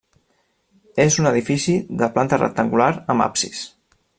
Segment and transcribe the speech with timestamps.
[1.03, 3.63] És un edifici de planta rectangular amb absis.